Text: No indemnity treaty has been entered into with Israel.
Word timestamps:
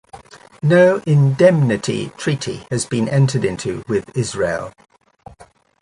No 0.63 0.99
indemnity 1.05 2.11
treaty 2.17 2.65
has 2.71 2.87
been 2.87 3.07
entered 3.07 3.45
into 3.45 3.83
with 3.87 4.09
Israel. 4.17 4.73